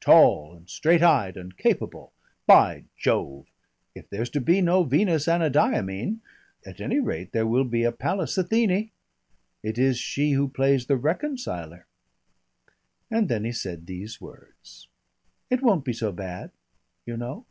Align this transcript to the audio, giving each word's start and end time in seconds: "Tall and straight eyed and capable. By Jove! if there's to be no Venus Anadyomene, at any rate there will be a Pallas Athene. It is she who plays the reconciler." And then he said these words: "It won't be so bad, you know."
"Tall 0.00 0.54
and 0.54 0.70
straight 0.70 1.02
eyed 1.02 1.36
and 1.36 1.56
capable. 1.56 2.12
By 2.46 2.84
Jove! 2.96 3.46
if 3.92 4.08
there's 4.08 4.30
to 4.30 4.40
be 4.40 4.60
no 4.60 4.84
Venus 4.84 5.26
Anadyomene, 5.26 6.20
at 6.64 6.80
any 6.80 7.00
rate 7.00 7.32
there 7.32 7.44
will 7.44 7.64
be 7.64 7.82
a 7.82 7.90
Pallas 7.90 8.38
Athene. 8.38 8.92
It 9.64 9.78
is 9.78 9.98
she 9.98 10.30
who 10.30 10.46
plays 10.46 10.86
the 10.86 10.96
reconciler." 10.96 11.88
And 13.10 13.28
then 13.28 13.42
he 13.44 13.50
said 13.50 13.84
these 13.88 14.20
words: 14.20 14.86
"It 15.50 15.60
won't 15.60 15.84
be 15.84 15.92
so 15.92 16.12
bad, 16.12 16.52
you 17.04 17.16
know." 17.16 17.44